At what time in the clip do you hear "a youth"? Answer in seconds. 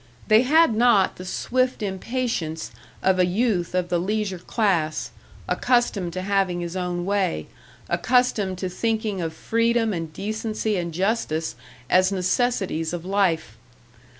3.19-3.75